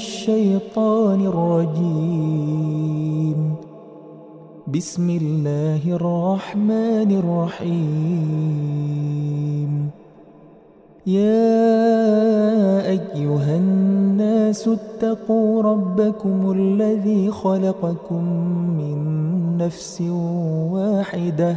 الشيطان 0.00 1.20
الرجيم. 1.26 3.40
بسم 4.68 5.10
الله 5.10 5.82
الرحمن 5.84 7.10
الرحيم. 7.20 7.70
يا 11.06 12.86
أيها 12.96 13.56
الناس 13.56 14.68
اتقوا 14.68 15.62
ربكم 15.62 16.52
الذي 16.52 17.30
خلقكم 17.30 18.24
من 18.80 18.98
نفس 19.58 20.02
واحدة. 20.72 21.56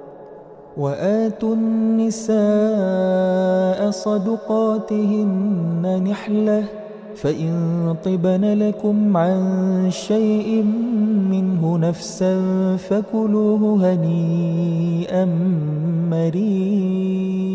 وآتوا 0.81 1.53
النساء 1.53 2.31
صدقاتهن 3.91 5.83
نحلة 6.09 6.63
فإن 7.15 7.95
طبن 8.03 8.53
لكم 8.53 9.17
عن 9.17 9.87
شيء 9.89 10.63
منه 11.31 11.77
نفسا 11.77 12.35
فكلوه 12.77 13.93
هنيئا 13.93 15.25
مريئا 16.11 17.51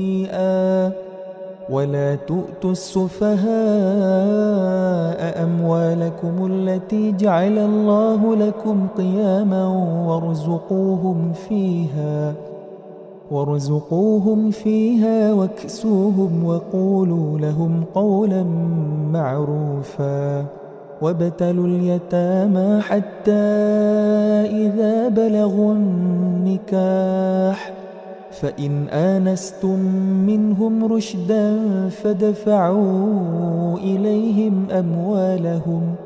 ولا 1.70 2.14
تؤتوا 2.14 2.72
السفهاء 2.72 3.42
أموالكم 5.42 6.46
التي 6.52 7.12
جعل 7.12 7.58
الله 7.58 8.36
لكم 8.36 8.86
قياما 8.96 9.66
وارزقوهم 10.06 11.32
فيها 11.32 12.32
ۖ 12.32 12.55
وارزقوهم 13.30 14.50
فيها 14.50 15.32
واكسوهم 15.32 16.44
وقولوا 16.44 17.38
لهم 17.38 17.84
قولا 17.94 18.44
معروفا 19.12 20.44
وابتلوا 21.02 21.66
اليتامى 21.66 22.80
حتى 22.80 23.46
إذا 24.64 25.08
بلغوا 25.08 25.74
النكاح 25.74 27.72
فإن 28.30 28.88
آنستم 28.88 29.78
منهم 30.26 30.84
رشدا 30.84 31.58
فدفعوا 31.88 33.78
إليهم 33.78 34.70
أموالهم 34.70 35.94
ۖ 36.02 36.05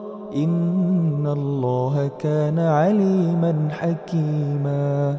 إن 0.35 1.27
الله 1.27 2.11
كان 2.19 2.59
عليما 2.59 3.67
حكيما 3.69 5.17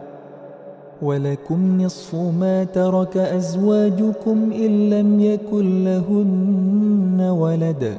ولكم 1.03 1.83
نصف 1.83 2.15
ما 2.15 2.65
ترك 2.65 3.17
أزواجكم 3.17 4.53
إن 4.53 4.91
لم 4.91 5.21
يكن 5.21 5.85
لهن 5.85 7.21
ولد 7.21 7.95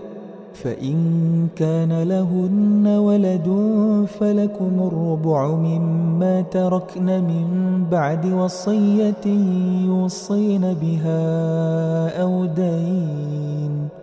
فإن 0.54 0.98
كان 1.56 2.04
لهن 2.04 2.88
ولد 2.88 3.48
فلكم 4.20 4.88
الربع 4.88 5.48
مما 5.48 6.42
تركن 6.42 7.06
من 7.06 7.46
بعد 7.92 8.26
وصية 8.26 9.26
يوصين 9.86 10.74
بها 10.82 12.22
أو 12.22 12.46
دين 12.46 14.03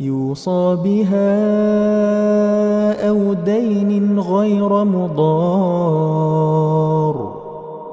يوصى 0.00 0.76
بها 0.84 1.40
أو 3.08 3.32
دين 3.32 4.20
غير 4.20 4.84
مضار 4.84 6.40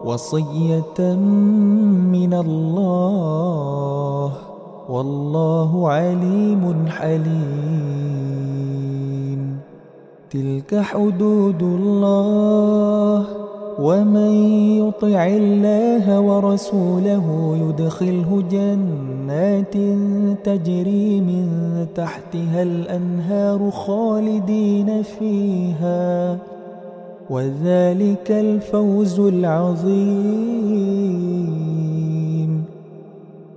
وصية 0.06 1.16
من 2.12 2.34
الله 2.34 4.32
والله 4.90 5.90
عليم 5.90 6.86
حليم. 6.88 8.97
تلك 10.32 10.76
حدود 10.76 11.64
الله 11.64 13.26
ومن 13.80 14.32
يطع 14.82 15.28
الله 15.28 16.20
ورسوله 16.20 17.58
يدخله 17.64 18.44
جنات 18.52 19.74
تجري 20.44 21.22
من 21.22 21.48
تحتها 21.96 22.64
الأنهار 22.64 23.72
خالدين 23.72 25.04
فيها 25.04 26.38
وذلك 27.30 28.32
الفوز 28.32 29.20
العظيم. 29.20 30.58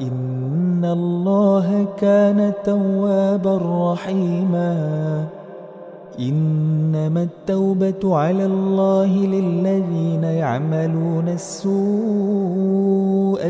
إن 0.00 0.84
الله 0.84 1.86
كان 1.98 2.52
توابا 2.64 3.60
رحيما 3.92 5.24
إنما 6.20 7.22
التوبة 7.22 8.16
على 8.16 8.46
الله 8.46 9.26
للذين 9.26 10.24
يعملون 10.24 11.28
السوء 11.28 11.74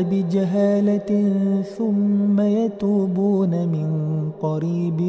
بجهالة 0.01 1.33
ثم 1.77 2.41
يتوبون 2.41 3.49
من 3.49 3.89
قريب 4.41 5.01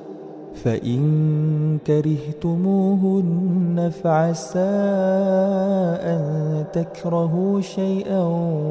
فإن 0.63 1.01
كرهتموهن 1.87 3.91
فعسى 4.03 4.59
أن 6.13 6.21
تكرهوا 6.73 7.61
شيئا 7.61 8.23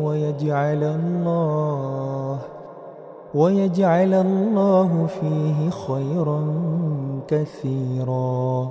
ويجعل 0.03 0.85
الله 0.85 2.39
ويجعل 3.35 4.15
الله 4.15 5.07
فيه 5.07 5.71
خيرا 5.71 6.55
كثيرا. 7.29 8.71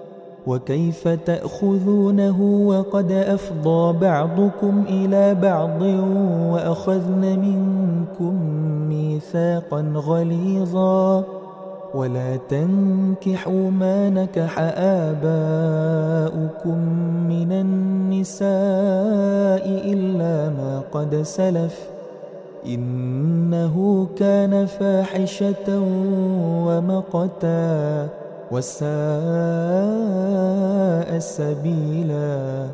وكيف 0.47 1.07
تأخذونه 1.07 2.41
وقد 2.67 3.11
أفضى 3.11 3.99
بعضكم 3.99 4.83
إلى 4.89 5.35
بعض 5.35 5.81
وأخذن 6.51 7.39
منكم 7.39 8.33
ميثاقا 8.89 9.93
غليظا 9.95 11.23
ولا 11.95 12.37
تنكحوا 12.49 13.71
ما 13.71 14.09
نكح 14.09 14.55
آباؤكم 14.77 16.77
من 17.29 17.51
النساء 17.51 18.49
إلا 19.93 20.49
ما 20.49 20.81
قد 20.91 21.15
سلف 21.15 21.89
إنه 22.65 24.07
كان 24.17 24.65
فاحشة 24.65 25.79
ومقتا 26.65 28.20
وساء 28.51 28.89
سبيلا. 31.19 32.67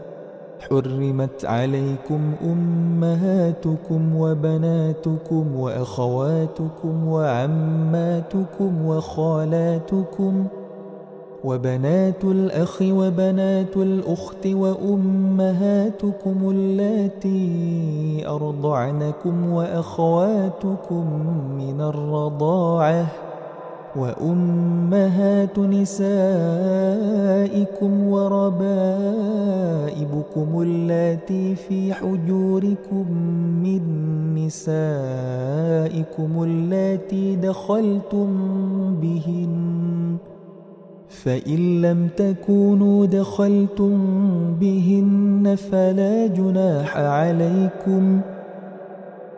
حرمت 0.60 1.46
عليكم 1.46 2.32
أمهاتكم 2.44 4.16
وبناتكم 4.16 5.56
وأخواتكم 5.56 7.08
وعماتكم 7.08 8.86
وخالاتكم 8.86 10.46
وبنات 11.44 12.24
الأخ 12.24 12.82
وبنات 12.82 13.78
الأخت 13.78 14.48
وأمهاتكم 14.48 16.36
اللاتي 16.50 18.28
أرضعنكم 18.28 19.54
وأخواتكم 19.54 21.06
من 21.58 21.82
الرضاعة. 21.82 23.27
وأمهات 23.98 25.60
نسائكم 25.60 26.08
وربائبكم 28.08 28.62
اللاتي 30.62 31.56
في 31.56 31.94
حجوركم 31.94 33.12
من 33.64 33.82
نسائكم 34.36 36.44
اللاتي 36.44 37.36
دخلتم 37.36 38.28
بهن 39.02 40.18
فإن 41.10 41.82
لم 41.82 42.08
تكونوا 42.18 43.06
دخلتم 43.06 43.98
بهن 44.60 45.56
فلا 45.72 46.28
جناح 46.28 46.98
عليكم 46.98 48.22
ۖ 48.34 48.37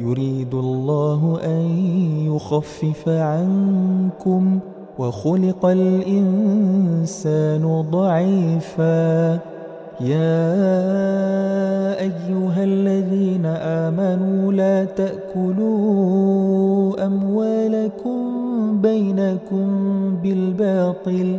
يريد 0.00 0.54
الله 0.54 1.38
أن 1.44 1.60
يخفف 2.26 3.08
عنكم 3.08 4.58
وخلق 4.98 5.66
الإنسان 5.66 7.64
ضعيفا. 7.90 9.32
يا 10.00 10.50
أيها 12.00 12.64
الذين 12.64 13.46
آمنوا 13.46 14.52
لا 14.52 14.84
تأكلوا 14.84 16.26
أموالكم 17.06 18.16
بينكم 18.82 19.66
بالباطل 20.22 21.38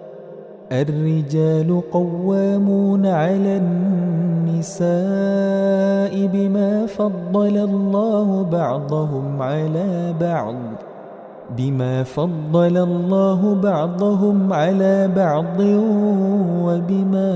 الرجال 0.71 1.81
قوامون 1.91 3.05
على 3.05 3.57
النساء 4.47 4.81
بما 6.27 6.85
فضل 6.85 7.57
الله 7.57 8.43
بعضهم 8.43 9.41
على 9.41 10.13
بعض 10.21 10.55
بما 11.57 12.03
فضل 12.03 12.77
الله 12.77 13.55
بعضهم 13.55 14.53
على 14.53 15.07
بعض 15.15 15.59
وبما 16.63 17.33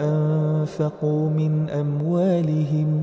أنفقوا 0.00 1.30
من 1.30 1.70
أموالهم 1.70 3.02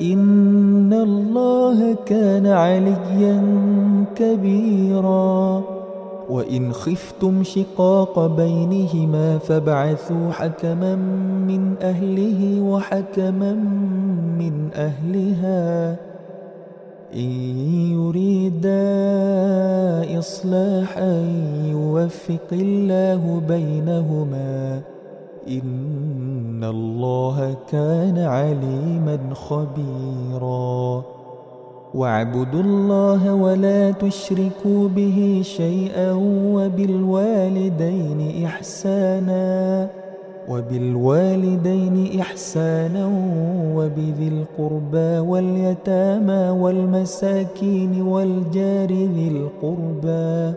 إن 0.00 0.92
الله 0.92 1.96
كان 2.06 2.46
عليا 2.46 3.42
كبيراً. 4.16 5.62
وإن 6.30 6.72
خفتم 6.72 7.42
شقاق 7.42 8.26
بينهما 8.26 9.38
فابعثوا 9.38 10.30
حكما 10.30 10.96
من 11.48 11.74
أهله 11.82 12.62
وحكما 12.62 13.52
من 14.38 14.70
أهلها. 14.74 15.96
إن 17.14 17.30
يريدا 17.92 18.84
إصلاحا 20.18 21.26
يوفق 21.70 22.48
الله 22.52 23.42
بينهما. 23.48 24.80
إن 25.48 26.64
الله 26.64 27.56
كان 27.70 28.18
عليما 28.18 29.18
خبيراً 29.34 31.02
واعبدوا 31.94 32.60
الله 32.60 33.34
ولا 33.34 33.90
تشركوا 33.90 34.88
به 34.88 35.40
شيئا 35.44 36.12
وبالوالدين 36.54 38.44
إحسانا 38.44 39.88
وبالوالدين 40.48 42.20
إحسانا 42.20 43.10
وبذي 43.76 44.28
القربى 44.28 45.18
واليتامى 45.30 46.60
والمساكين 46.60 48.02
والجار 48.02 48.88
ذي 48.88 49.28
القربى 49.28 50.56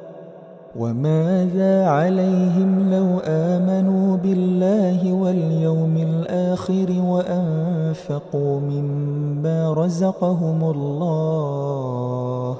وماذا 0.79 1.87
عليهم 1.87 2.91
لو 2.93 3.19
آمنوا 3.25 4.17
بالله 4.17 5.13
واليوم 5.13 5.97
الآخر 5.97 6.87
وأنفقوا 7.07 8.59
مما 8.59 9.73
رزقهم 9.73 10.63
الله 10.63 12.55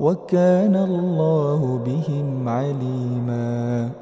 وكان 0.00 0.76
الله 0.76 1.80
بهم 1.86 2.48
عليماً 2.48 4.01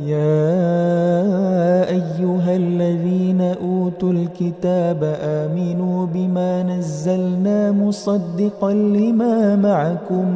يا 0.00 1.88
أيها 1.88 2.56
الذين 2.56 3.40
أوتوا 3.40 4.12
الكتاب 4.12 5.16
آمنوا 5.22 6.06
بما 6.06 6.62
نزلنا 6.62 7.72
مصدقا 7.72 8.72
لما 8.72 9.56
معكم 9.56 10.26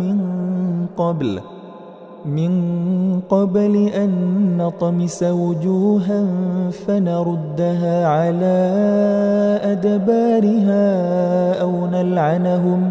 من 0.00 0.18
قبل 0.96 1.40
ۖ 1.40 1.56
من 2.26 3.20
قبل 3.30 3.88
أن 3.88 4.10
نطمس 4.58 5.22
وجوها 5.22 6.26
فنردها 6.70 8.06
على 8.06 8.56
أدبارها 9.62 10.82
أو 11.60 11.86
نلعنهم 11.86 12.90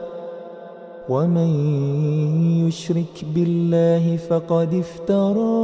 ومن 1.11 1.51
يشرك 2.67 3.15
بالله 3.35 4.17
فقد 4.17 4.73
افترى 4.73 5.61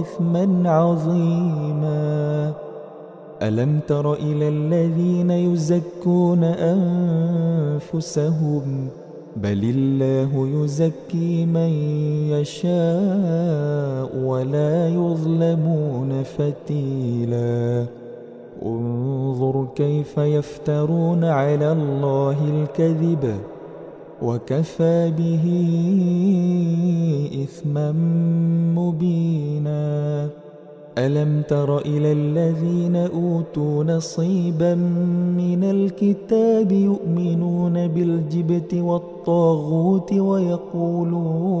إثما 0.00 0.70
عظيما 0.70 2.52
ألم 3.42 3.80
تر 3.88 4.14
إلى 4.14 4.48
الذين 4.48 5.30
يزكون 5.30 6.44
أنفسهم؟ 7.94 8.88
بل 9.36 9.60
الله 9.76 10.48
يزكي 10.48 11.46
من 11.46 11.70
يشاء 12.34 14.16
ولا 14.24 14.88
يظلمون 14.88 16.22
فتيلا 16.22 17.86
انظر 18.66 19.66
كيف 19.74 20.18
يفترون 20.18 21.24
على 21.24 21.72
الله 21.72 22.50
الكذب 22.50 23.34
وكفى 24.22 25.10
به 25.10 25.44
إثما 27.44 27.92
مبينا. 28.76 30.28
ألم 30.98 31.42
تر 31.48 31.78
إلى 31.78 32.12
الذين 32.12 32.96
أوتوا 32.96 33.84
نصيبا 33.84 34.74
من 35.36 35.64
الكتاب 35.64 36.72
يؤمنون 36.72 37.88
بالجبت 37.88 38.74
والطاغوت 38.74 40.12
ويقولون 40.12 41.60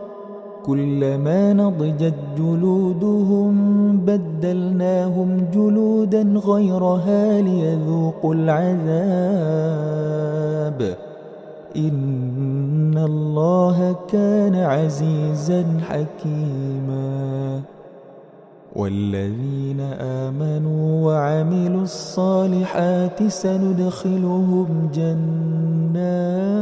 كلما 0.65 1.53
نضجت 1.53 2.13
جلودهم 2.37 3.53
بدلناهم 3.97 5.47
جلودا 5.53 6.21
غيرها 6.21 7.41
ليذوقوا 7.41 8.35
العذاب. 8.35 8.81
إن 11.77 12.97
الله 12.97 13.95
كان 14.07 14.55
عزيزا 14.55 15.65
حكيما. 15.89 17.61
والذين 18.75 19.79
آمنوا 19.99 21.05
وعملوا 21.05 21.81
الصالحات 21.81 23.27
سندخلهم 23.27 24.89
جنات. 24.93 26.61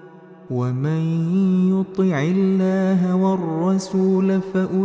ومن 0.51 1.01
يطع 1.71 2.21
الله 2.21 3.15
والرسول 3.15 4.41
فأولئك 4.53 4.83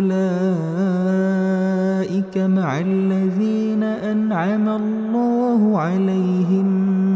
مع 2.38 2.80
الذين 2.80 3.82
أنعم 3.82 4.68
الله 4.68 5.78
عليهم 5.78 6.66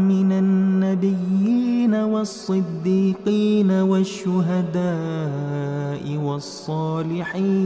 من 0.07 0.31
النبيين 0.31 1.95
والصديقين 1.95 3.71
والشهداء 3.71 4.81
والصالحين 6.23 7.61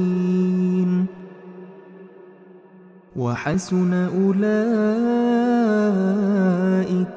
وحسن 3.15 3.93
أولئك 3.93 4.41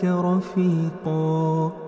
رفيقاً 0.04 1.87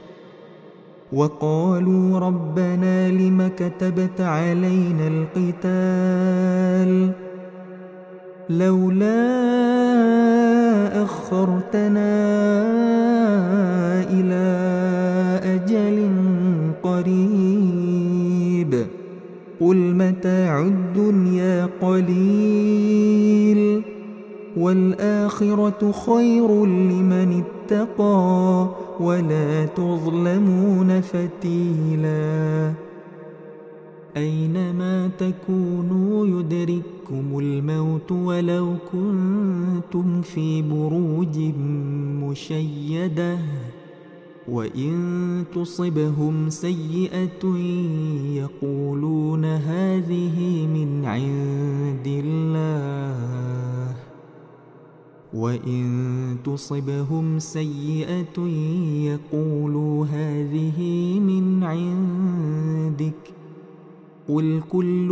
وقالوا 1.13 2.19
ربنا 2.19 3.11
لم 3.11 3.51
كتبت 3.57 4.21
علينا 4.21 5.07
القتال 5.07 7.11
لولا 8.49 9.41
أخرتنا 11.03 12.21
إلى 14.09 14.45
أجل 15.43 16.09
قريب 16.83 18.85
قل 19.59 19.77
متاع 19.77 20.61
الدنيا 20.61 21.69
قليل 21.81 23.81
والآخرة 24.57 25.91
خير 25.91 26.65
لمن 26.65 27.43
اتقى 27.43 28.69
ولا 28.99 29.65
تظلمون 29.65 31.01
فتيلا. 31.01 32.73
أينما 34.17 35.09
تكونوا 35.19 36.27
يدرككم 36.27 37.39
الموت 37.39 38.11
ولو 38.11 38.75
كنتم 38.91 40.21
في 40.21 40.61
بروج 40.61 41.37
مشيدة. 42.23 43.37
وإن 44.49 45.43
تصبهم 45.55 46.49
سيئة 46.49 47.57
يقولون 48.35 49.45
هذه 49.45 50.67
من 50.67 51.05
عند 51.05 52.07
الله. 52.25 53.95
وإن 55.33 56.37
تصبهم 56.43 57.39
سيئة 57.39 58.39
يقولوا 59.05 60.05
هذه 60.05 60.79
من 61.19 61.63
عندك 61.63 63.31
قل 64.27 64.61
كل 64.69 65.07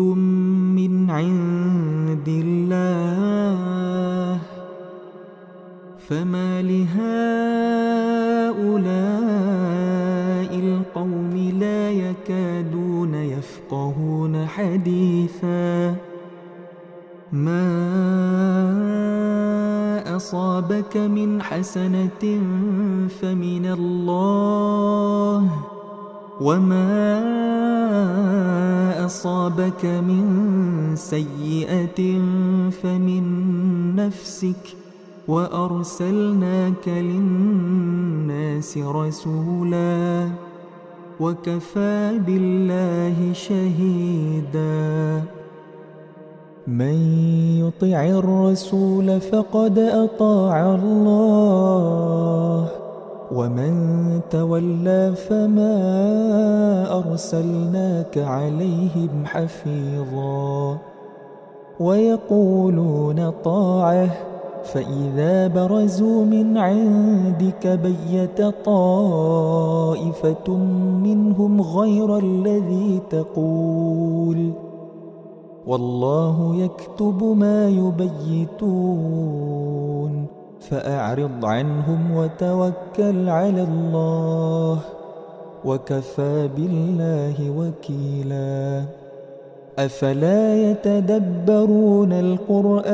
من 0.75 1.09
عند 1.09 2.27
الله 2.27 3.59
فما 6.09 6.61
لهؤلاء 6.61 6.99
القوم 10.59 11.51
لا 11.59 11.91
يكادون 11.91 13.15
يفقهون 13.15 14.45
حديثا 14.45 15.95
ما 17.31 17.88
أصابك 20.29 20.97
من 20.97 21.41
حسنة 21.41 22.23
فمن 23.21 23.65
الله 23.65 25.51
وما 26.41 27.09
أصابك 29.05 29.85
من 29.85 30.25
سيئة 30.95 32.19
فمن 32.69 33.25
نفسك 33.95 34.75
وأرسلناك 35.27 36.87
للناس 36.87 38.77
رسولا 38.77 40.29
وكفى 41.19 42.19
بالله 42.25 43.33
شهيدا 43.33 45.23
من 46.69 46.97
يطع 47.57 48.05
الرسول 48.05 49.21
فقد 49.21 49.79
أطاع 49.79 50.75
الله 50.75 52.67
ومن 53.31 53.73
تولى 54.29 55.13
فما 55.29 55.77
أرسلناك 56.97 58.17
عليهم 58.17 59.09
حفيظا. 59.25 60.77
ويقولون 61.79 63.29
طاعة 63.43 64.09
فإذا 64.63 65.47
برزوا 65.47 66.25
من 66.25 66.57
عندك 66.57 67.67
بيت 67.67 68.41
طائفة 68.65 70.49
منهم 71.03 71.61
غير 71.61 72.17
الذي 72.17 73.01
تقول. 73.09 74.68
والله 75.69 76.55
يكتب 76.55 77.23
ما 77.23 77.69
يبيتون. 77.69 80.25
فأعرض 80.59 81.45
عنهم 81.45 82.15
وتوكل 82.15 83.29
على 83.29 83.63
الله. 83.63 84.79
وكفى 85.65 86.49
بالله 86.57 87.53
وكيلاً. 87.57 88.83
أفلا 89.79 90.71
يتدبرون 90.71 92.13
القرآن؟ 92.13 92.89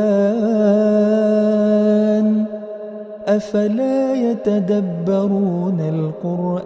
أفلا 3.27 4.15
يتدبرون 4.15 5.79
القرآن؟ 5.79 6.65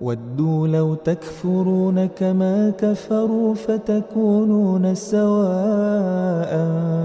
ودوا 0.00 0.68
لو 0.68 0.94
تكفرون 0.94 2.06
كما 2.06 2.70
كفروا 2.70 3.54
فتكونون 3.54 4.94
سواء 4.94 6.50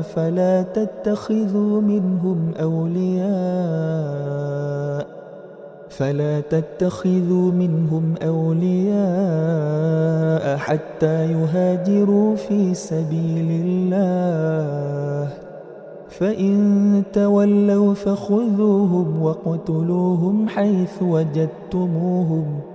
فلا 0.01 0.61
تتخذوا 0.61 1.81
منهم 1.81 2.51
أولياء 2.61 3.25
فلا 5.89 6.39
تتخذوا 6.39 7.51
منهم 7.51 8.15
أولياء 8.23 8.95
حتى 10.57 11.31
يهاجروا 11.31 12.35
في 12.35 12.73
سبيل 12.73 13.63
الله 13.65 15.29
فإن 16.09 17.03
تولوا 17.13 17.93
فخذوهم 17.93 19.21
وقتلوهم 19.21 20.47
حيث 20.47 21.03
وجدتموهم 21.03 22.74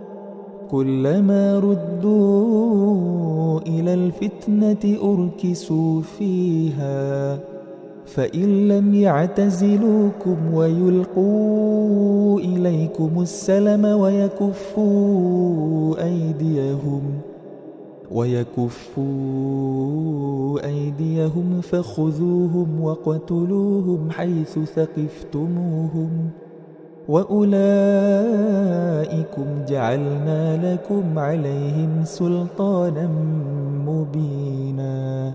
كلما 0.71 1.59
ردوا 1.59 3.59
إلى 3.59 3.93
الفتنة 3.93 4.97
أركسوا 5.03 6.01
فيها 6.01 7.39
فإن 8.05 8.67
لم 8.67 8.93
يعتزلوكم 8.93 10.53
ويلقوا 10.53 12.39
إليكم 12.39 13.21
السلم 13.21 13.85
ويكفوا 13.85 15.23
أيديهم 16.03 17.01
ويكفوا 18.11 19.05
أيديهم 20.65 21.61
فخذوهم 21.61 22.81
وقتلوهم 22.81 24.11
حيث 24.11 24.59
ثقفتموهم 24.59 26.09
ۖ. 26.37 26.40
وأولئكم 27.11 27.45
جعلنا 29.67 30.73
لكم 30.73 31.19
عليهم 31.19 32.03
سلطانا 32.03 33.09
مبينا 33.87 35.33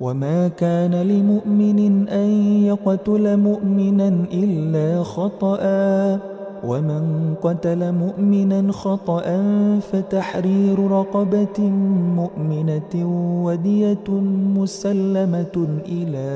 وما 0.00 0.48
كان 0.48 0.94
لمؤمن 0.94 2.08
أن 2.08 2.28
يقتل 2.64 3.36
مؤمنا 3.36 4.08
إلا 4.32 5.02
خطأ 5.02 5.60
ومن 6.66 7.34
قتل 7.42 7.92
مؤمنا 7.92 8.72
خطأ 8.72 9.22
فتحرير 9.92 10.90
رقبة 10.90 11.60
مؤمنة 12.16 12.94
ودية 13.44 14.08
مسلمة 14.56 15.68
إلى 15.88 16.28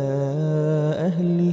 أهله 0.98 1.52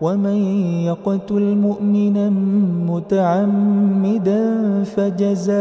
ومن 0.00 0.36
يقتل 0.84 1.56
مؤمنا 1.56 2.30
متعمدا 2.92 4.42
فجزاؤه 4.84 5.56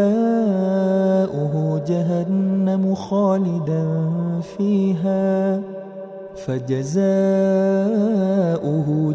جهنم 1.87 2.95
خالدا 2.95 3.87
فيها 4.57 5.61
فجزاؤه 6.35 7.05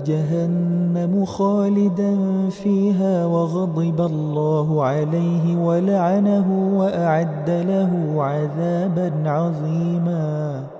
جهنم 0.07 1.25
خالدا 1.25 2.19
فيها 2.51 3.27
وغضب 3.27 4.01
الله 4.01 4.85
عليه 4.85 5.57
ولعنه 5.57 6.79
وأعد 6.79 7.51
له 7.51 8.23
عذابا 8.23 9.13
عظيما. 9.31 10.80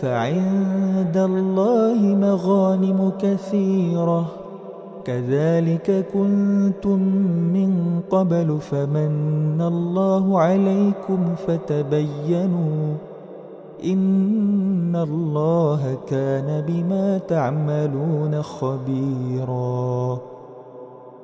فعند 0.00 1.16
الله 1.16 1.98
مغانم 2.00 3.12
كثيرة. 3.18 4.26
كذلك 5.04 6.06
كنتم 6.14 6.98
من 7.52 8.00
قبل 8.10 8.58
فمن 8.60 9.60
الله 9.60 10.40
عليكم 10.40 11.34
فتبينوا 11.46 12.94
إن 13.84 14.96
الله 14.96 15.96
كان 16.06 16.64
بما 16.68 17.18
تعملون 17.18 18.42
خبيرا. 18.42 20.18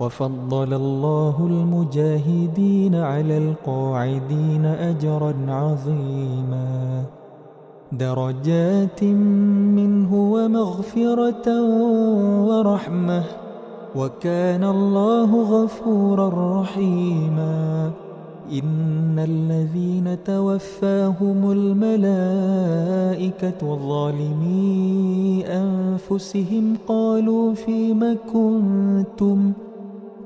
وفضل 0.00 0.74
الله 0.74 1.34
المجاهدين 1.40 2.94
على 2.94 3.38
القاعدين 3.38 4.64
أجرا 4.64 5.34
عظيما. 5.48 7.04
درجات 7.92 9.04
منه 9.74 10.32
ومغفرة 10.32 11.62
ورحمة. 12.48 13.22
وكان 13.96 14.64
الله 14.64 15.42
غفورا 15.42 16.60
رحيما. 16.60 17.90
إن 18.52 19.18
الذين 19.18 20.24
توفاهم 20.24 21.50
الملائكة 21.50 22.78
ظالمي 23.88 25.44
أنفسهم 25.46 26.76
قالوا 26.88 27.54
فيم 27.54 28.16
كنتم 28.32 29.52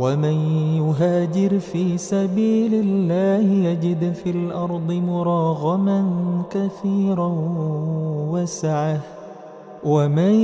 ومن 0.00 0.36
يهاجر 0.76 1.58
في 1.58 1.98
سبيل 1.98 2.74
الله 2.74 3.68
يجد 3.68 4.12
في 4.12 4.30
الأرض 4.30 4.92
مراغما 4.92 6.04
كثيرا 6.50 7.32
وسعة. 8.30 9.00
ومن 9.84 10.34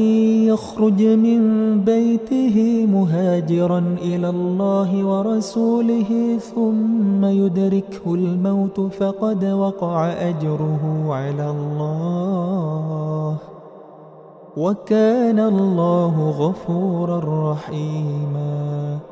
يخرج 0.47 1.03
من 1.03 1.41
بيته 1.81 2.87
مهاجرا 2.87 3.79
إلى 4.03 4.29
الله 4.29 5.05
ورسوله 5.07 6.39
ثم 6.55 7.25
يدركه 7.25 8.15
الموت 8.15 8.81
فقد 8.81 9.45
وقع 9.45 10.13
أجره 10.13 11.07
على 11.09 11.51
الله. 11.51 13.37
وكان 14.57 15.39
الله 15.39 16.31
غفورا 16.31 17.53
رحيما. 17.53 19.12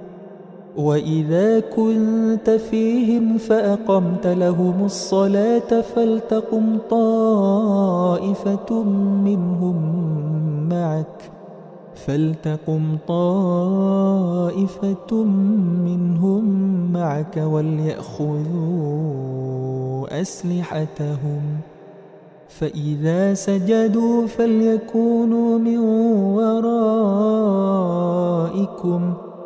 وإذا 0.77 1.59
كنت 1.59 2.49
فيهم 2.49 3.37
فأقمت 3.37 4.27
لهم 4.27 4.85
الصلاة 4.85 5.81
فلتقم 5.81 6.77
طائفة 6.89 8.83
منهم 9.23 9.77
معك 10.69 11.31
فلتقم 11.95 12.97
طائفة 13.07 14.03
منهم 15.85 16.43
معك 16.93 17.37
وليأخذوا 17.37 18.41
أسلحتهم 20.21 21.41
فإذا 22.49 23.33
سجدوا 23.33 24.27
فليكونوا 24.27 25.59
من 25.59 25.77
ورائكم 26.37 26.73
ۖ 29.27 29.30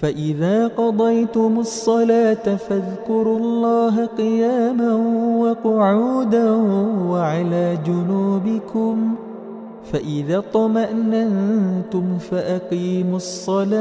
فإذا 0.00 0.66
قضيتم 0.66 1.58
الصلاة 1.58 2.56
فاذكروا 2.56 3.38
الله 3.38 4.06
قياما 4.06 4.92
وقعودا 5.38 6.50
وعلى 7.10 7.78
جنوبكم 7.86 9.14
فإذا 9.92 10.42
طمأننتم 10.52 12.18
فأقيموا 12.18 13.16
الصلاة 13.16 13.74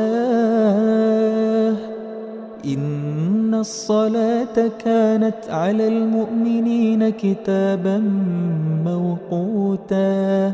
إن 2.66 3.54
الصلاة 3.54 4.72
كانت 4.86 5.50
على 5.50 5.88
المؤمنين 5.88 7.10
كتابا 7.10 7.98
موقوتا 8.86 10.54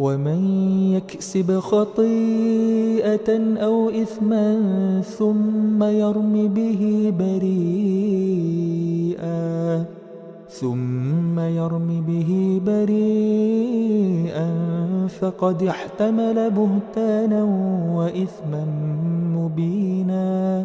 ومن 0.00 0.40
يكسب 0.96 1.58
خطيئة 1.58 3.28
أو 3.56 3.90
إثما 3.90 4.46
ثم 5.00 5.82
يرم 5.82 6.48
به 6.48 7.12
بريئا 7.18 8.80
ثم 10.48 11.38
يرم 11.38 12.04
به 12.08 12.60
بريئا 12.66 14.48
فقد 15.20 15.62
احتمل 15.62 16.50
بهتانا 16.50 17.44
وإثما 17.96 18.64
مبينا. 19.36 20.64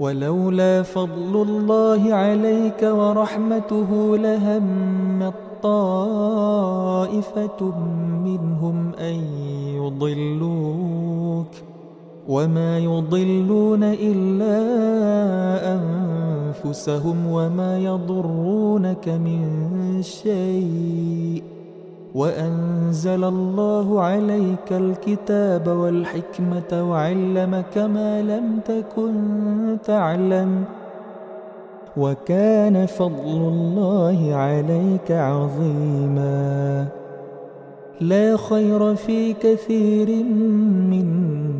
ولولا 0.00 0.82
فضل 0.82 1.42
الله 1.42 2.14
عليك 2.14 2.82
ورحمته 2.82 4.16
لهم 4.16 4.66
طائفة 5.62 7.60
منهم 8.24 8.92
أن 8.98 9.14
يضلوك 9.74 11.46
وما 12.28 12.78
يضلون 12.78 13.82
إلا 13.82 14.60
أنفسهم 15.74 17.26
وما 17.26 17.78
يضرونك 17.78 19.08
من 19.08 19.42
شيء 20.02 21.42
وأنزل 22.14 23.24
الله 23.24 24.00
عليك 24.00 24.72
الكتاب 24.72 25.68
والحكمة 25.68 26.90
وعلمك 26.90 27.78
ما 27.78 28.22
لم 28.22 28.60
تكن 28.64 29.78
تعلم 29.84 30.64
ۖ 30.76 30.80
وكان 31.96 32.86
فضل 32.86 33.36
الله 33.52 34.34
عليك 34.34 35.10
عظيما. 35.10 36.86
لا 38.00 38.36
خير 38.36 38.94
في 38.94 39.32
كثير 39.32 40.24
من 40.90 41.06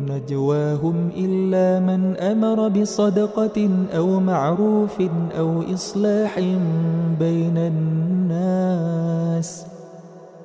نجواهم 0.05 1.09
إلا 1.17 1.79
من 1.79 2.17
أمر 2.17 2.69
بصدقة 2.69 3.69
أو 3.97 4.19
معروف 4.19 5.01
أو 5.37 5.63
إصلاح 5.73 6.39
بين 7.19 7.57
الناس. 7.57 8.61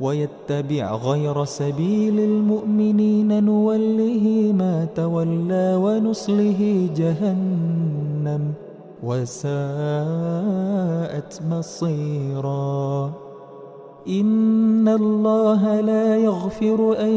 ويتبع 0.00 0.94
غير 0.94 1.44
سبيل 1.44 2.20
المؤمنين 2.20 3.44
نوله 3.44 4.52
ما 4.58 4.86
تولى 4.94 5.74
ونصله 5.76 6.88
جهنم 6.96 8.52
وساءت 9.02 9.42
مصيرا. 11.50 13.12
إن 14.08 14.88
الله 14.88 15.80
لا 15.80 16.16
يغفر 16.16 17.00
أن 17.00 17.12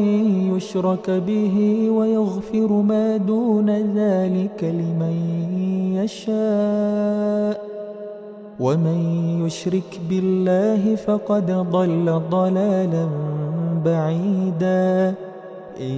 يشرك 0.55 1.09
به 1.09 1.89
ويغفر 1.89 2.71
ما 2.71 3.17
دون 3.17 3.69
ذلك 3.69 4.63
لمن 4.63 5.15
يشاء. 5.95 7.80
ومن 8.62 8.99
يشرك 9.45 10.01
بالله 10.09 10.95
فقد 10.95 11.51
ضل 11.51 12.22
ضلالا 12.30 13.07
بعيدا 13.86 15.14
إن 15.82 15.97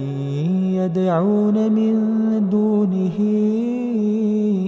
يدعون 0.72 1.72
من 1.72 1.94
دونه 2.50 3.18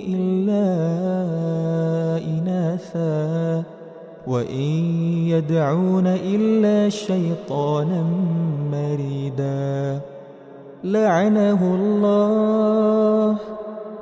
إلا 0.08 0.66
إناثا 2.24 3.62
وإن 4.26 4.72
يدعون 5.32 6.06
إلا 6.06 6.88
شيطانا 6.88 8.04
مريدا 8.72 10.00
لعنه 10.84 11.74
الله 11.74 13.38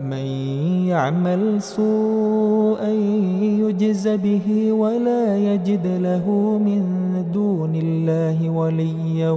من 0.00 0.26
يعمل 0.86 1.62
سوءا 1.62 2.90
يجز 3.62 4.08
به 4.08 4.72
ولا 4.72 5.36
يجد 5.36 5.86
له 5.86 6.30
من 6.58 6.82
دون 7.32 7.74
الله 7.74 8.50
وليا 8.50 9.30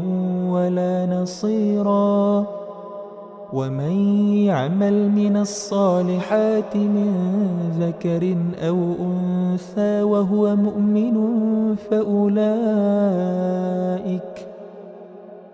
ولا 0.49 1.05
نصيرا. 1.05 2.45
ومن 3.53 3.95
يعمل 4.47 5.11
من 5.11 5.37
الصالحات 5.37 6.75
من 6.75 7.13
ذكر 7.79 8.35
أو 8.67 8.77
أنثى 8.99 10.03
وهو 10.03 10.55
مؤمن 10.55 11.15
فأولئك 11.75 12.51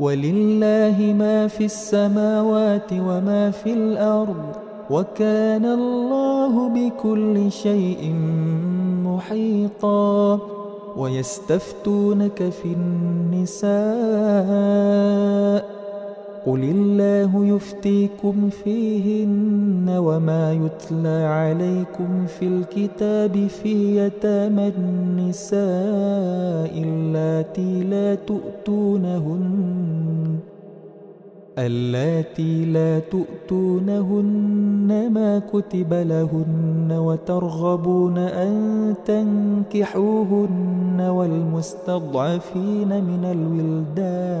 ولله 0.00 1.14
ما 1.18 1.46
في 1.46 1.64
السماوات 1.64 2.92
وما 2.92 3.50
في 3.50 3.72
الأرض 3.72 4.44
وكان 4.90 5.64
الله 5.64 6.68
بكل 6.68 7.52
شيء 7.52 8.14
محيطا 9.04 10.40
ويستفتونك 10.96 12.48
في 12.48 12.64
النساء 12.72 13.70
قل 16.50 16.62
الله 16.64 17.46
يفتيكم 17.46 18.50
فيهن 18.50 19.86
وما 19.88 20.52
يتلى 20.52 21.24
عليكم 21.24 22.26
في 22.26 22.46
الكتاب 22.46 23.46
في 23.46 23.98
يتامى 23.98 24.68
النساء 24.68 25.60
اللاتي 26.82 27.84
لا 27.84 28.14
تؤتونهن 28.14 29.50
اللاتي 31.58 32.64
لا 32.64 32.98
تؤتونهن 32.98 35.10
ما 35.12 35.38
كتب 35.38 35.94
لهن 35.94 36.92
وترغبون 36.92 38.18
أن 38.18 38.94
تنكحوهن 39.04 41.00
والمستضعفين 41.00 42.88
من 42.88 43.24
الولدان 43.24 44.40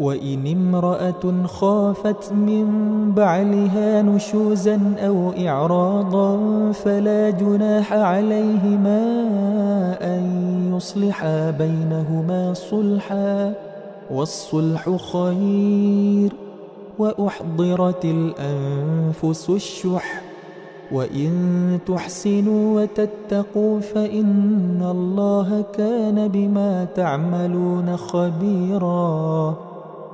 وإن 0.00 0.46
امرأة 0.46 1.46
خافت 1.46 2.32
من 2.32 2.66
بعلها 3.16 4.02
نشوزا 4.02 4.80
أو 4.98 5.30
إعراضا 5.30 6.38
فلا 6.72 7.30
جناح 7.30 7.92
عليهما 7.92 9.00
أن 10.02 10.22
يصلحا 10.76 11.50
بينهما 11.50 12.54
صلحا 12.54 13.52
والصلح 14.10 14.96
خير 15.12 16.32
وأحضرت 16.98 18.04
الأنفس 18.04 19.50
الشح 19.50 20.22
وإن 20.92 21.78
تحسنوا 21.86 22.82
وتتقوا 22.82 23.80
فإن 23.80 24.82
الله 24.90 25.64
كان 25.78 26.28
بما 26.28 26.86
تعملون 26.94 27.96
خبيراً 27.96 29.67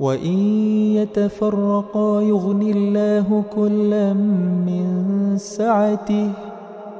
وإن 0.00 0.38
يتفرقا 0.94 2.22
يغن 2.22 2.62
الله 2.62 3.44
كلا 3.56 4.12
من 4.68 4.86
سعته 5.38 6.30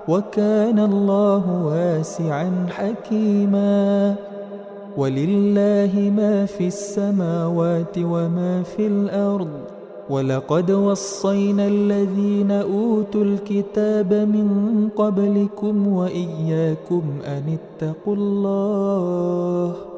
وكان 0.08 0.78
الله 0.78 1.64
واسعا 1.64 2.66
حكيما. 2.70 4.14
ولله 4.96 6.12
ما 6.16 6.46
في 6.46 6.66
السماوات 6.66 7.98
وما 7.98 8.62
في 8.62 8.86
الأرض 8.86 9.48
ولقد 10.10 10.70
وصينا 10.70 11.66
الذين 11.66 12.50
أوتوا 12.50 13.24
الكتاب 13.24 14.12
من 14.14 14.48
قبلكم 14.96 15.88
وإياكم 15.88 17.02
أن 17.26 17.58
اتقوا 17.58 18.16
الله. 18.16 19.97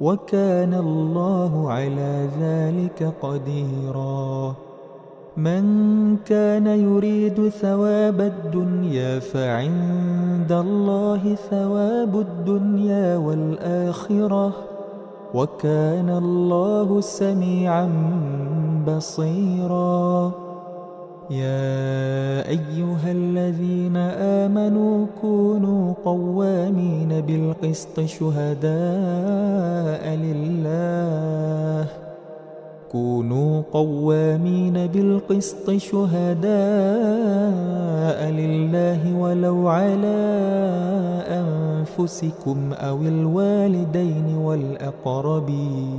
وكان 0.00 0.74
الله 0.74 1.70
على 1.70 2.28
ذلك 2.40 3.12
قديرا. 3.22 4.54
من 5.36 6.16
كان 6.16 6.66
يريد 6.66 7.48
ثواب 7.48 8.20
الدنيا 8.20 9.18
فعند 9.18 10.52
الله 10.52 11.34
ثواب 11.50 12.20
الدنيا 12.20 13.16
والآخرة. 13.16 14.52
وكان 15.34 16.10
الله 16.10 17.00
سميعا 17.00 17.90
بصيرا. 18.88 20.47
يا 21.30 22.48
أيها 22.48 23.12
الذين 23.12 23.96
آمنوا 24.46 25.06
كونوا 25.20 25.94
قوامين 26.04 27.20
بالقسط 27.20 28.00
شهداء 28.00 28.68
لله. 30.16 31.86
كونوا 32.92 33.62
قوامين 33.72 34.86
بالقسط 34.86 35.70
شهداء 35.70 36.48
لله 38.30 39.16
ولو 39.16 39.68
على 39.68 40.16
أنفسكم 41.28 42.72
أو 42.72 43.02
الوالدين 43.02 44.36
والأقربين. 44.36 45.98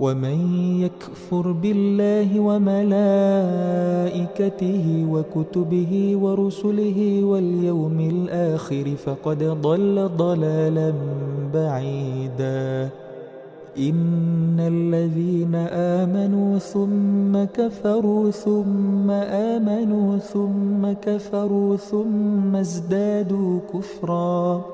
ومن 0.00 0.38
يكفر 0.80 1.52
بالله 1.52 2.40
وملائكته 2.40 3.06
وكتبه 5.10 6.16
ورسله 6.22 7.24
واليوم 7.24 8.00
الآخر 8.00 8.96
فقد 9.04 9.42
ضل 9.42 10.10
ضلالا 10.16 10.92
بعيدا. 11.54 12.88
إن 13.78 14.60
الذين 14.60 15.54
آمنوا 15.70 16.58
ثم 16.58 17.44
كفروا 17.44 18.30
ثم 18.30 19.10
آمنوا 19.10 20.18
ثم 20.18 20.92
كفروا 20.92 21.76
ثم 21.76 22.56
ازدادوا 22.56 23.60
كفراً. 23.74 24.73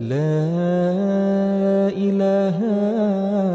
لا 0.00 1.88
إله 1.94 2.58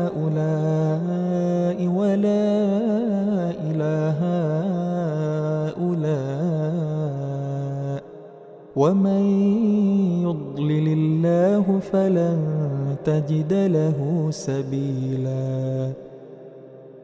هؤلاء 0.07 1.77
ولا 1.87 2.47
إله 3.69 4.19
هؤلاء. 5.79 6.39
ومن 8.75 9.23
يضلل 10.23 10.87
الله 10.87 11.79
فلن 11.79 12.39
تجد 13.05 13.53
له 13.53 14.27
سبيلا. 14.31 16.08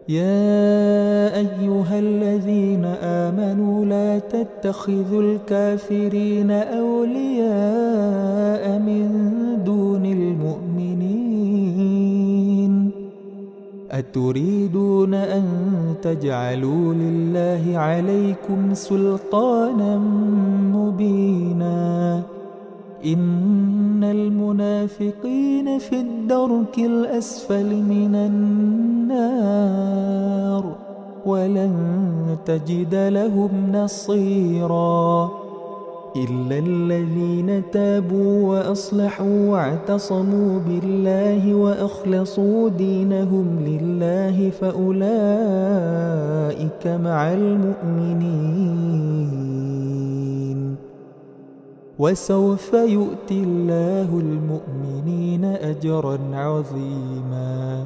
يا 0.10 1.38
أيها 1.38 2.00
الذين 2.00 2.86
آمنوا 3.02 3.86
لا 3.86 4.20
تتخذوا 4.20 5.22
الكافرين 5.22 6.52
أولياء 6.52 7.50
من 8.80 9.10
دون 9.66 10.06
المؤمنين. 10.06 11.26
أتريدون 13.92 15.14
أن 15.14 15.44
تجعلوا 16.02 16.94
لله 16.94 17.78
عليكم 17.78 18.74
سلطانا 18.74 19.98
مبينا. 20.74 22.22
إن 23.06 24.04
المنافقين 24.04 25.80
في 25.80 26.00
الدرك 26.00 26.80
الأسفل 26.80 27.76
من 27.76 28.16
النار. 28.16 29.65
ولن 31.26 32.38
تجد 32.46 32.96
لهم 32.96 33.72
نصيرا 33.72 35.32
إلا 36.16 36.58
الذين 36.60 37.72
تابوا 37.72 38.50
وأصلحوا 38.50 39.50
واعتصموا 39.50 40.60
بالله 40.60 41.56
وأخلصوا 41.56 42.70
دينهم 42.70 43.60
لله 43.66 44.50
فأولئك 44.50 45.18
مع 46.88 47.34
المؤمنين. 47.34 48.76
وسوف 52.00 52.74
يؤتي 52.74 53.44
الله 53.44 54.20
المؤمنين 54.20 55.46
أجرا 55.46 56.20
عظيما. 56.34 57.86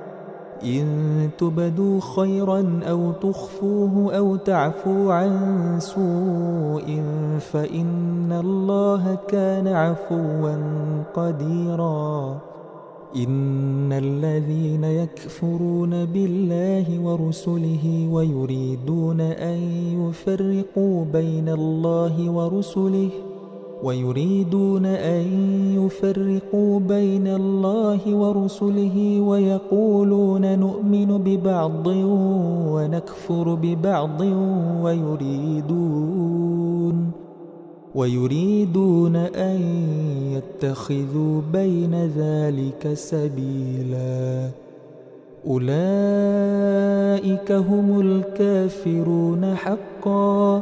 إن 0.65 1.29
تبدوا 1.37 1.99
خيرا 2.15 2.79
أو 2.89 3.11
تخفوه 3.11 4.17
أو 4.17 4.35
تعفو 4.35 5.09
عن 5.09 5.31
سوء 5.79 7.03
فإن 7.39 8.31
الله 8.31 9.17
كان 9.27 9.67
عفوا 9.67 10.57
قديراً. 11.13 12.51
إن 13.15 13.93
الذين 13.93 14.83
يكفرون 14.83 16.05
بالله 16.05 16.99
ورسله 16.99 18.07
ويريدون 18.11 19.21
أن 19.21 19.59
يفرقوا 19.99 21.05
بين 21.05 21.49
الله 21.49 22.29
ورسله 22.29 23.09
ويريدون 23.83 24.85
أن 24.85 25.25
يفرقوا 25.75 26.79
بين 26.79 27.27
الله 27.27 28.15
ورسله 28.15 29.21
ويقولون 29.21 30.59
نؤمن 30.59 31.17
ببعض 31.17 31.87
ونكفر 32.73 33.55
ببعض 33.55 34.21
ويريدون 34.83 36.31
ويريدون 37.95 39.15
أن 39.15 39.61
يتخذوا 40.31 41.41
بين 41.53 41.95
ذلك 42.17 42.93
سبيلا. 42.93 44.49
أولئك 45.47 45.71
هم 47.51 47.99
الكافرون 47.99 49.55
حقا. 49.55 50.61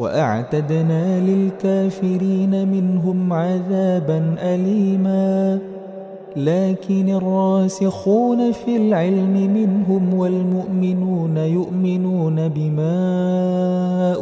وأعتدنا 0.00 1.20
للكافرين 1.20 2.68
منهم 2.68 3.32
عذابا 3.32 4.34
أليما. 4.38 5.58
لكن 6.36 7.08
الراسخون 7.08 8.52
في 8.52 8.76
العلم 8.76 9.54
منهم 9.54 10.14
والمؤمنون 10.14 11.36
يؤمنون 11.36 12.48
بما 12.48 12.96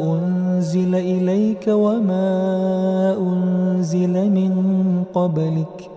أنزل 0.01 0.95
إليك 0.95 1.67
وما 1.67 3.17
أنزل 3.19 4.29
من 4.29 4.53
قبلك. 5.13 5.89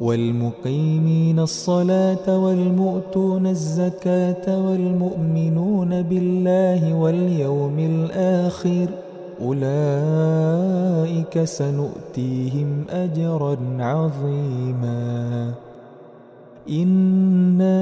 والمقيمين 0.00 1.38
الصلاة 1.38 2.44
والمؤتون 2.44 3.46
الزكاة 3.46 4.66
والمؤمنون 4.66 6.02
بالله 6.02 6.94
واليوم 6.94 7.78
الآخر. 7.78 9.01
أولئك 9.42 11.34
سنؤتيهم 11.44 12.84
أجرا 12.90 13.56
عظيما. 13.78 15.54
إنا 16.70 17.74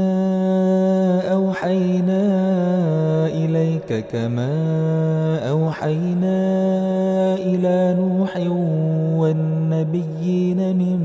أوحينا 1.33 2.23
إليك 3.27 4.07
كما 4.13 4.53
أوحينا 5.51 6.41
إلى 7.35 7.97
نوح 8.01 8.37
والنبيين 9.21 10.77
من 10.79 10.99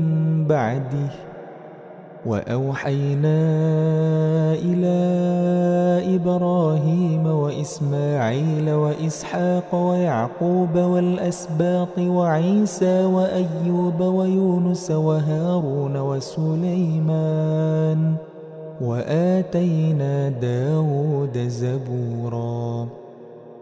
بعده 0.48 1.25
وأوحينا 2.26 3.38
إلى 4.54 4.96
إبراهيم 6.16 7.26
وإسماعيل 7.26 8.70
وإسحاق 8.70 9.74
ويعقوب 9.74 10.74
والأسباط 10.78 11.98
وعيسى 11.98 13.04
وأيوب 13.04 14.00
ويونس 14.00 14.90
وهارون 14.90 15.96
وسليمان 15.96 17.36
وآتينا 18.80 20.28
داود 20.28 21.38
زبوراً 21.38 23.05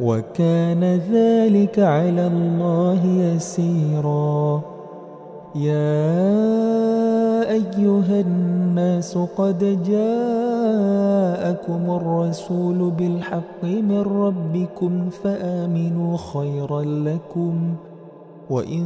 وكان 0.00 1.00
ذلك 1.12 1.78
على 1.78 2.26
الله 2.26 3.06
يسيرا. 3.06 4.60
يا 5.54 6.20
أيها 7.50 8.20
الناس 8.20 9.18
قد 9.18 9.82
جاءكم 9.88 11.90
الرسول 11.90 12.90
بالحق 12.90 13.64
من 13.64 14.00
ربكم 14.00 15.10
فآمنوا 15.10 16.16
خيرا 16.16 16.82
لكم 16.82 17.74
وإن 18.50 18.84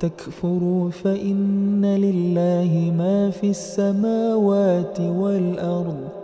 تكفروا 0.00 0.90
فإن 0.90 1.84
لله 1.84 2.92
ما 2.98 3.30
في 3.30 3.50
السماوات 3.50 5.00
والأرض. 5.00 6.23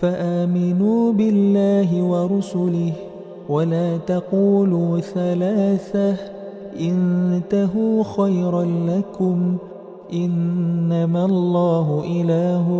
فآمنوا 0.00 1.12
بالله 1.12 2.02
ورسله 2.02 2.92
ولا 3.48 3.96
تقولوا 3.96 5.00
ثلاثة 5.00 6.16
انتهوا 6.80 8.04
خيرا 8.04 8.64
لكم 8.64 9.56
إنما 10.12 11.24
الله 11.24 12.04
إله 12.06 12.70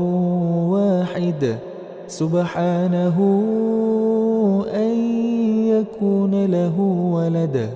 واحد 0.70 1.58
سبحانه 2.06 3.16
أن 4.74 4.94
يكون 5.68 6.44
له 6.44 6.80
ولد 7.12 7.70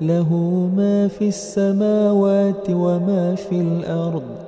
له 0.00 0.34
ما 0.76 1.08
في 1.08 1.28
السماوات 1.28 2.70
وما 2.70 3.34
في 3.34 3.60
الأرض 3.60 4.47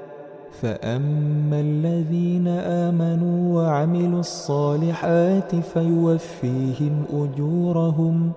فأما 0.61 1.59
الذين 1.59 2.47
آمنوا 2.47 3.55
وعملوا 3.55 4.19
الصالحات 4.19 5.55
فيوفيهم 5.55 7.03
أجورهم 7.13 8.31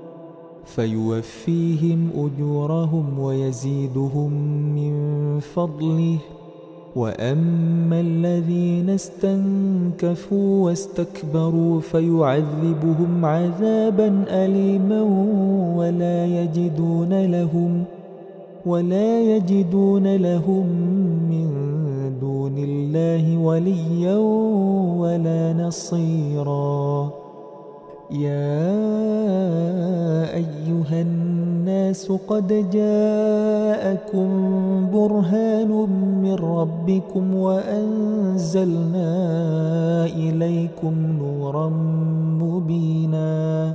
فيوفيهم 0.65 2.11
أجورهم 2.17 3.19
ويزيدهم 3.19 4.33
من 4.75 4.95
فضله 5.41 6.19
وأما 6.97 8.01
الذين 8.01 8.91
استنكفوا 8.91 10.65
واستكبروا 10.65 11.81
فيعذبهم 11.81 13.25
عذابا 13.25 14.25
أليما 14.29 15.03
ولا 15.77 16.27
يجدون 16.27 17.25
لهم 17.25 17.85
ولا 18.67 19.21
يجدون 19.21 20.17
لهم 20.17 20.67
من 21.31 21.84
دون 22.55 22.65
الله 22.65 23.39
وليا 23.39 24.17
ولا 25.03 25.53
نصيرا. 25.53 27.11
يا 28.11 28.71
أيها 30.35 31.03
الناس 31.03 32.13
قد 32.29 32.71
جاءكم 32.71 34.29
برهان 34.93 35.71
من 36.23 36.35
ربكم 36.35 37.35
وأنزلنا 37.35 39.11
إليكم 40.07 40.95
نورا 41.19 41.69
مبينا. 42.39 43.75